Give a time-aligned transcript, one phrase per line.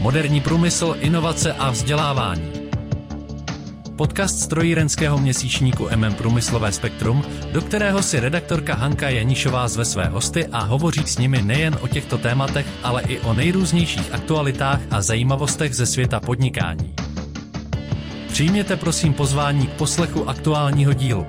[0.00, 2.52] Moderní průmysl, inovace a vzdělávání.
[3.96, 10.46] Podcast strojírenského měsíčníku MM Průmyslové spektrum, do kterého si redaktorka Hanka Janišová zve své hosty
[10.46, 15.74] a hovoří s nimi nejen o těchto tématech, ale i o nejrůznějších aktualitách a zajímavostech
[15.74, 16.94] ze světa podnikání.
[18.28, 21.26] Přijměte prosím pozvání k poslechu aktuálního dílu.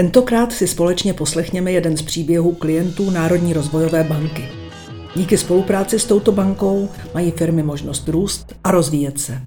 [0.00, 4.48] Tentokrát si společně poslechněme jeden z příběhů klientů Národní rozvojové banky.
[5.16, 9.42] Díky spolupráci s touto bankou mají firmy možnost růst a rozvíjet se.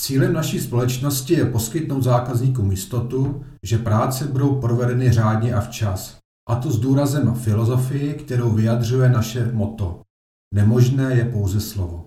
[0.00, 6.25] Cílem naší společnosti je poskytnout zákazníkům jistotu, že práce budou provedeny řádně a včas.
[6.48, 10.02] A to s důrazem na filozofii, kterou vyjadřuje naše moto.
[10.54, 12.06] Nemožné je pouze slovo.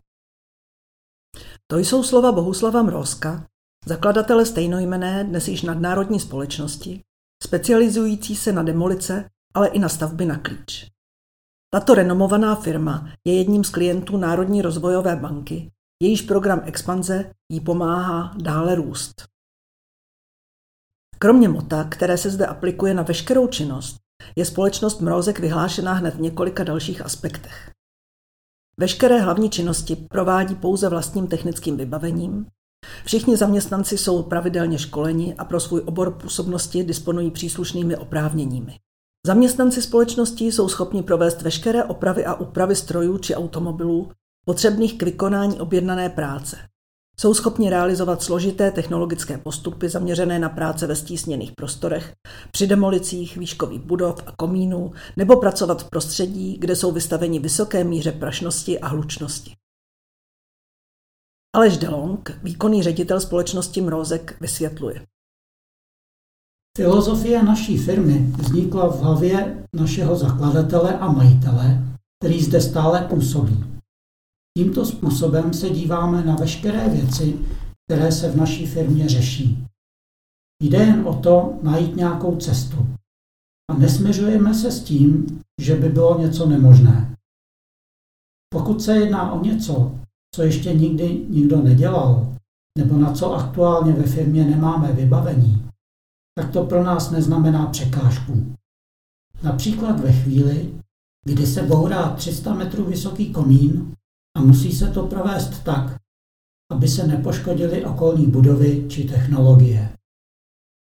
[1.68, 3.48] To jsou slova Bohuslava Mrozka,
[3.86, 7.02] zakladatele stejnojmené dnes již nadnárodní společnosti,
[7.44, 10.88] specializující se na demolice, ale i na stavby na klíč.
[11.74, 15.72] Tato renomovaná firma je jedním z klientů Národní rozvojové banky,
[16.04, 19.24] jejíž program expanze jí pomáhá dále růst.
[21.20, 23.98] Kromě mota, které se zde aplikuje na veškerou činnost,
[24.36, 27.72] je společnost Mrozek vyhlášená hned v několika dalších aspektech.
[28.80, 32.46] Veškeré hlavní činnosti provádí pouze vlastním technickým vybavením.
[33.06, 38.80] Všichni zaměstnanci jsou pravidelně školeni a pro svůj obor působnosti disponují příslušnými oprávněními.
[39.28, 44.12] Zaměstnanci společnosti jsou schopni provést veškeré opravy a úpravy strojů či automobilů
[44.46, 46.58] potřebných k vykonání objednané práce.
[47.20, 52.14] Jsou schopni realizovat složité technologické postupy zaměřené na práce ve stísněných prostorech,
[52.52, 58.12] při demolicích výškových budov a komínů nebo pracovat v prostředí, kde jsou vystaveni vysoké míře
[58.12, 59.54] prašnosti a hlučnosti.
[61.56, 65.06] Aleš Delong, výkonný ředitel společnosti Mrozek, vysvětluje.
[66.78, 71.84] Filozofie naší firmy vznikla v hlavě našeho zakladatele a majitele,
[72.20, 73.79] který zde stále působí.
[74.58, 77.40] Tímto způsobem se díváme na veškeré věci,
[77.86, 79.66] které se v naší firmě řeší.
[80.64, 82.88] Jde jen o to najít nějakou cestu.
[83.72, 87.16] A nesměřujeme se s tím, že by bylo něco nemožné.
[88.54, 90.00] Pokud se jedná o něco,
[90.36, 92.36] co ještě nikdy nikdo nedělal,
[92.78, 95.70] nebo na co aktuálně ve firmě nemáme vybavení,
[96.38, 98.56] tak to pro nás neznamená překážku.
[99.44, 100.74] Například ve chvíli,
[101.26, 103.94] kdy se bourá 300 metrů vysoký komín
[104.40, 105.96] a musí se to provést tak,
[106.72, 109.90] aby se nepoškodily okolní budovy či technologie.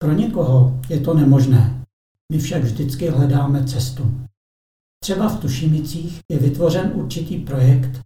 [0.04, 1.84] Pro někoho je to nemožné,
[2.32, 4.12] my však vždycky hledáme cestu.
[5.04, 8.02] Třeba v Tušimicích je vytvořen určitý projekt,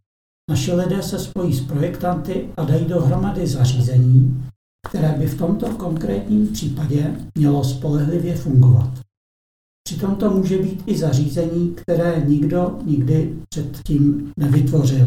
[0.49, 4.45] naši lidé se spojí s projektanty a dají dohromady zařízení,
[4.87, 9.02] které by v tomto konkrétním případě mělo spolehlivě fungovat.
[9.83, 15.05] Přitom to může být i zařízení, které nikdo nikdy předtím nevytvořil.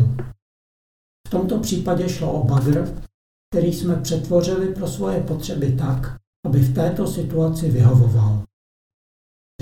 [1.26, 3.03] V tomto případě šlo o bagr,
[3.50, 6.16] který jsme přetvořili pro svoje potřeby tak,
[6.47, 8.44] aby v této situaci vyhovoval.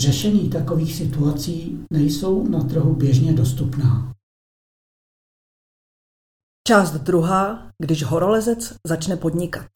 [0.00, 4.12] Řešení takových situací nejsou na trhu běžně dostupná.
[6.69, 9.70] Část druhá, když horolezec začne podnikat.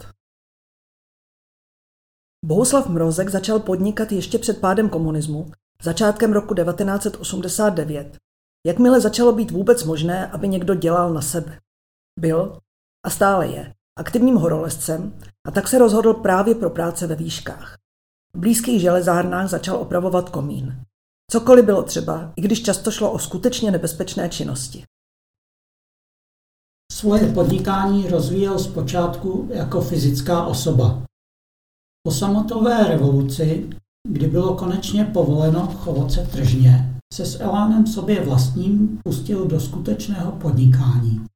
[2.44, 5.50] Bohuslav Mrozek začal podnikat ještě před pádem komunismu,
[5.82, 8.18] začátkem roku 1989,
[8.66, 11.60] jakmile začalo být vůbec možné, aby někdo dělal na sebe.
[12.20, 12.58] Byl
[13.06, 17.76] a stále je aktivním horolezcem a tak se rozhodl právě pro práce ve výškách.
[18.34, 20.82] V blízkých železárnách začal opravovat komín.
[21.30, 24.84] Cokoliv bylo třeba, i když často šlo o skutečně nebezpečné činnosti.
[26.92, 31.07] Svoje podnikání rozvíjel zpočátku jako fyzická osoba.
[32.02, 33.70] Po samotové revoluci,
[34.08, 40.32] kdy bylo konečně povoleno chovat se tržně, se s elánem sobě vlastním pustil do skutečného
[40.32, 41.26] podnikání.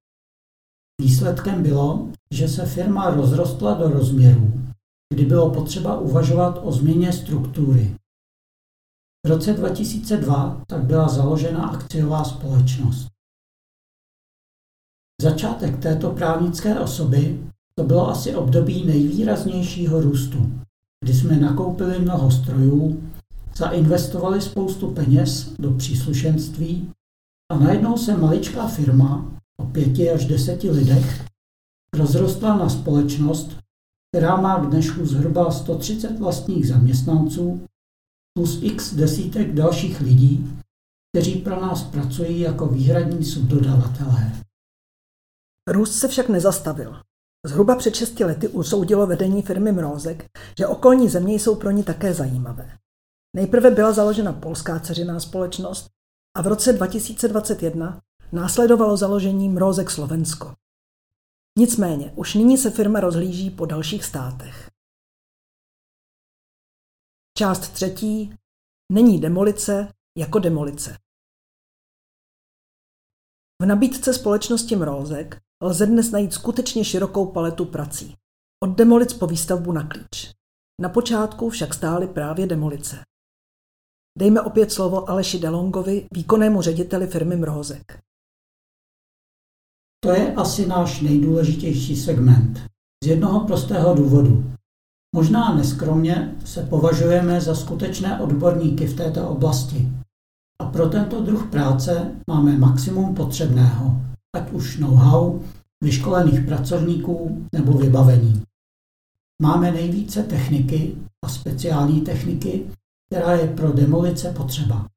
[1.00, 4.52] Výsledkem bylo, že se firma rozrostla do rozměrů,
[5.14, 7.96] kdy bylo potřeba uvažovat o změně struktury.
[9.26, 13.08] V roce 2002 tak byla založena akciová společnost.
[15.22, 20.52] Začátek této právnické osoby to bylo asi období nejvýraznějšího růstu,
[21.04, 23.02] kdy jsme nakoupili mnoho strojů,
[23.56, 26.90] zainvestovali spoustu peněz do příslušenství
[27.52, 31.24] a najednou se maličká firma o pěti až deseti lidech
[31.96, 33.56] rozrostla na společnost,
[34.10, 37.66] která má k dnešku zhruba 130 vlastních zaměstnanců
[38.34, 40.58] plus x desítek dalších lidí,
[41.12, 44.32] kteří pro nás pracují jako výhradní subdodavatelé.
[45.68, 46.96] Růst se však nezastavil.
[47.46, 52.14] Zhruba před 6 lety usoudilo vedení firmy Mrozek, že okolní země jsou pro ní také
[52.14, 52.78] zajímavé.
[53.36, 55.90] Nejprve byla založena polská ceřiná společnost
[56.36, 58.02] a v roce 2021
[58.32, 60.54] následovalo založení Mrozek Slovensko.
[61.58, 64.70] Nicméně, už nyní se firma rozhlíží po dalších státech.
[67.38, 68.34] Část třetí.
[68.92, 70.98] Není demolice jako demolice.
[73.62, 78.16] V nabídce společnosti Mrozek lze dnes najít skutečně širokou paletu prací.
[78.62, 80.32] Od demolic po výstavbu na klíč.
[80.80, 83.04] Na počátku však stály právě demolice.
[84.18, 87.98] Dejme opět slovo Aleši Delongovi, výkonnému řediteli firmy Mrozek.
[90.04, 92.66] To je asi náš nejdůležitější segment.
[93.04, 94.44] Z jednoho prostého důvodu.
[95.14, 99.88] Možná neskromně se považujeme za skutečné odborníky v této oblasti.
[100.60, 105.40] A pro tento druh práce máme maximum potřebného, ať už know-how,
[105.84, 108.42] vyškolených pracovníků nebo vybavení.
[109.42, 112.70] Máme nejvíce techniky a speciální techniky,
[113.06, 114.88] která je pro demolice potřeba.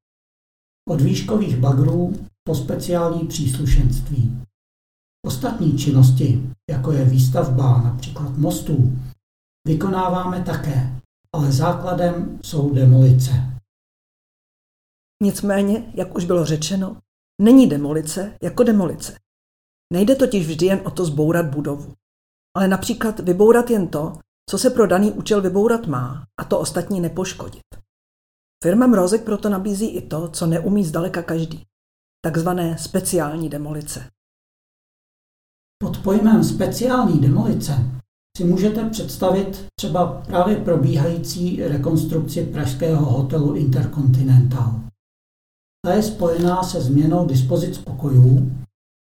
[0.88, 4.42] Od výškových bagrů po speciální příslušenství.
[5.26, 8.98] Ostatní činnosti, jako je výstavba například mostů,
[9.66, 11.00] vykonáváme také,
[11.34, 13.32] ale základem jsou demolice.
[15.22, 16.96] Nicméně, jak už bylo řečeno,
[17.42, 19.18] není demolice jako demolice.
[19.92, 21.94] Nejde totiž vždy jen o to zbourat budovu,
[22.56, 24.12] ale například vybourat jen to,
[24.50, 27.62] co se pro daný účel vybourat má, a to ostatní nepoškodit.
[28.64, 31.64] Firma Mrozek proto nabízí i to, co neumí zdaleka každý,
[32.24, 34.10] takzvané speciální demolice.
[35.82, 37.72] Pod pojmem speciální demolice
[38.36, 44.80] si můžete představit třeba právě probíhající rekonstrukci pražského hotelu Intercontinental.
[45.86, 48.52] Ta je spojená se změnou dispozic pokojů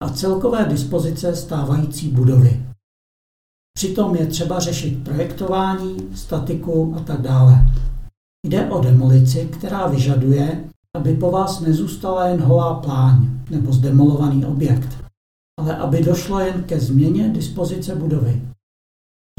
[0.03, 2.65] a celkové dispozice stávající budovy.
[3.77, 7.65] Přitom je třeba řešit projektování, statiku a tak dále.
[8.47, 15.03] Jde o demolici, která vyžaduje, aby po vás nezůstala jen holá pláň nebo zdemolovaný objekt,
[15.59, 18.41] ale aby došlo jen ke změně dispozice budovy.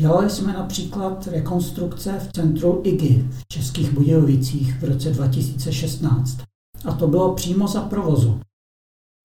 [0.00, 6.38] Dělali jsme například rekonstrukce v centru IGI v Českých Budějovicích v roce 2016.
[6.84, 8.40] A to bylo přímo za provozu.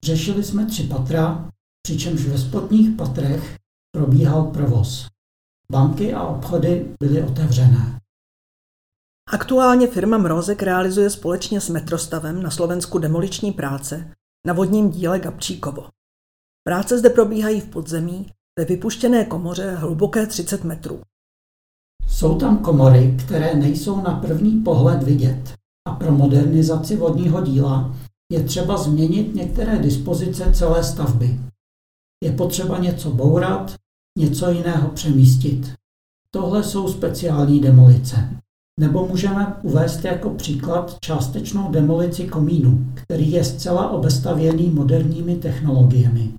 [0.04, 1.50] Řešili jsme tři patra,
[1.82, 3.56] přičemž ve spodních patrech
[3.96, 5.08] probíhal provoz.
[5.72, 8.00] Banky a obchody byly otevřené.
[9.28, 14.14] Aktuálně firma Mrozek realizuje společně s Metrostavem na Slovensku demoliční práce
[14.46, 15.88] na vodním díle Gabčíkovo.
[16.64, 18.26] Práce zde probíhají v podzemí
[18.58, 21.00] ve vypuštěné komoře hluboké 30 metrů.
[22.08, 25.54] Jsou tam komory, které nejsou na první pohled vidět
[25.88, 27.96] a pro modernizaci vodního díla
[28.30, 31.40] je třeba změnit některé dispozice celé stavby.
[32.24, 33.74] Je potřeba něco bourat,
[34.18, 35.72] něco jiného přemístit.
[36.30, 38.28] Tohle jsou speciální demolice.
[38.80, 46.34] Nebo můžeme uvést jako příklad částečnou demolici komínu, který je zcela obestavěný moderními technologiemi.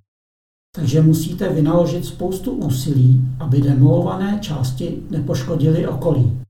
[0.75, 6.41] Takže musíte vynaložit spoustu úsilí, aby demolované části nepoškodily okolí.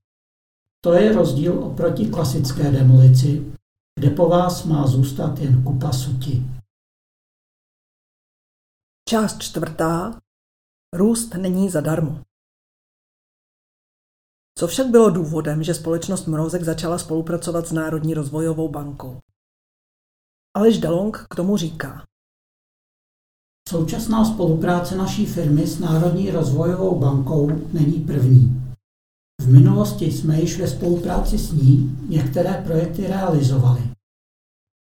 [0.84, 3.46] To je rozdíl oproti klasické demolici,
[4.00, 6.44] kde po vás má zůstat jen kupa suti.
[9.10, 10.20] Část čtvrtá.
[10.96, 12.24] Růst není zadarmo.
[14.58, 19.20] Co však bylo důvodem, že společnost Mrozek začala spolupracovat s Národní rozvojovou bankou?
[20.58, 22.06] Aleš Dalong k tomu říká.
[23.70, 28.71] Současná spolupráce naší firmy s Národní rozvojovou bankou není první.
[29.42, 33.82] V minulosti jsme již ve spolupráci s ní některé projekty realizovali.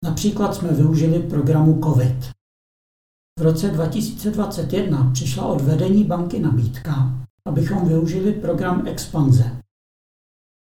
[0.05, 2.31] Například jsme využili programu COVID.
[3.38, 9.62] V roce 2021 přišla od vedení banky nabídka, abychom využili program Expanze.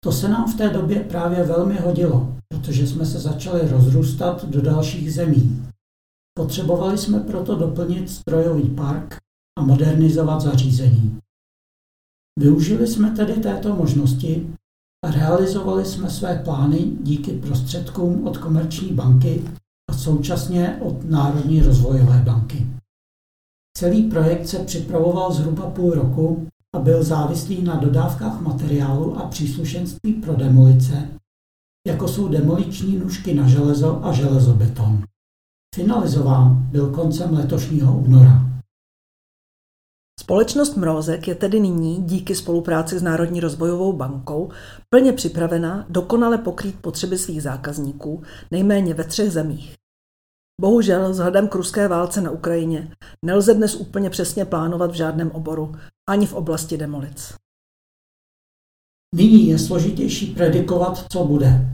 [0.03, 4.61] To se nám v té době právě velmi hodilo, protože jsme se začali rozrůstat do
[4.61, 5.65] dalších zemí.
[6.37, 9.17] Potřebovali jsme proto doplnit strojový park
[9.59, 11.19] a modernizovat zařízení.
[12.39, 14.53] Využili jsme tedy této možnosti
[15.05, 19.43] a realizovali jsme své plány díky prostředkům od Komerční banky
[19.91, 22.67] a současně od Národní rozvojové banky.
[23.77, 30.13] Celý projekt se připravoval zhruba půl roku a byl závislý na dodávkách materiálu a příslušenství
[30.13, 31.09] pro demolice,
[31.87, 35.03] jako jsou demoliční nůžky na železo a železobeton.
[35.75, 38.52] Finalizován byl koncem letošního února.
[40.33, 44.49] Společnost Mrozek je tedy nyní díky spolupráci s Národní rozvojovou bankou
[44.89, 49.75] plně připravena dokonale pokrýt potřeby svých zákazníků nejméně ve třech zemích.
[50.61, 52.91] Bohužel vzhledem k ruské válce na Ukrajině
[53.25, 55.75] nelze dnes úplně přesně plánovat v žádném oboru,
[56.09, 57.33] ani v oblasti demolic.
[59.15, 61.69] Nyní je složitější predikovat, co bude.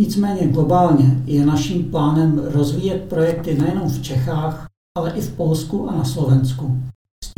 [0.00, 4.66] Nicméně globálně je naším plánem rozvíjet projekty nejenom v Čechách,
[4.98, 6.82] ale i v Polsku a na Slovensku.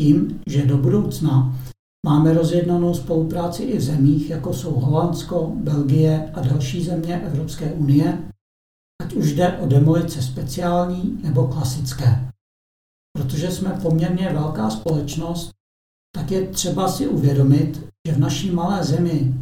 [0.00, 1.58] Tím, že do budoucna
[2.06, 8.30] máme rozjednanou spolupráci i v zemích, jako jsou Holandsko, Belgie a další země Evropské unie,
[9.02, 12.30] ať už jde o demolice speciální nebo klasické.
[13.16, 15.50] Protože jsme poměrně velká společnost,
[16.14, 19.34] tak je třeba si uvědomit, že v naší malé zemi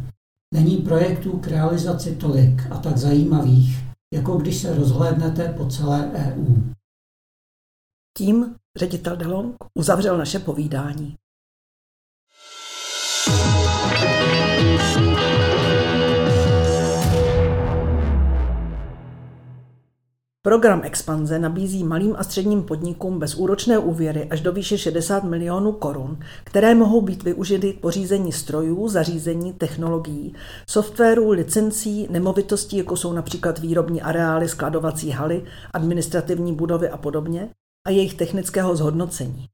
[0.53, 3.83] není projektů k realizaci tolik a tak zajímavých,
[4.13, 6.55] jako když se rozhlédnete po celé EU.
[8.17, 11.15] Tím ředitel Delong uzavřel naše povídání.
[20.45, 26.19] Program Expanze nabízí malým a středním podnikům bezúročné úvěry až do výše 60 milionů korun,
[26.43, 30.35] které mohou být využity k pořízení strojů, zařízení, technologií,
[30.69, 37.49] softwaru, licencí, nemovitostí, jako jsou například výrobní areály, skladovací haly, administrativní budovy a podobně,
[37.87, 39.47] a jejich technického zhodnocení.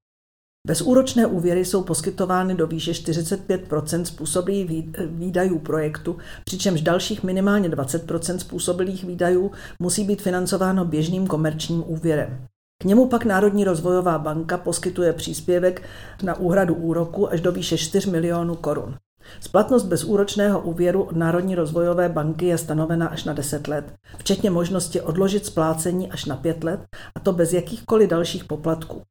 [0.68, 4.70] Bezúročné úvěry jsou poskytovány do výše 45% způsobilých
[5.06, 12.46] výdajů projektu, přičemž dalších minimálně 20% způsobilých výdajů musí být financováno běžným komerčním úvěrem.
[12.82, 15.88] K němu pak Národní rozvojová banka poskytuje příspěvek
[16.24, 18.98] na úhradu úroku až do výše 4 milionů korun.
[19.40, 25.02] Splatnost bezúročného úvěru od Národní rozvojové banky je stanovena až na 10 let, včetně možnosti
[25.02, 26.80] odložit splácení až na 5 let,
[27.16, 29.02] a to bez jakýchkoliv dalších poplatků.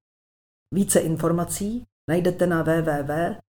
[0.75, 3.49] Více informací najdete na www.nrb.cz.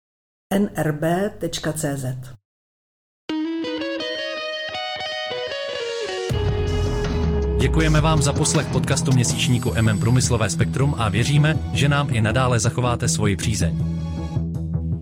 [7.64, 12.60] Děkujeme vám za poslech podcastu měsíčníku MM Průmyslové spektrum a věříme, že nám i nadále
[12.60, 14.13] zachováte svoji přízeň.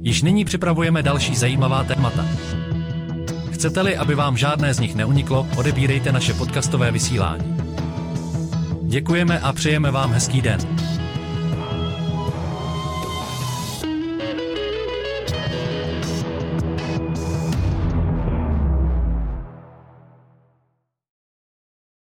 [0.03, 2.25] Již nyní připravujeme další zajímavá témata.
[3.51, 7.57] Chcete-li, aby vám žádné z nich neuniklo, odebírejte naše podcastové vysílání.
[8.81, 10.59] Děkujeme a přejeme vám hezký den.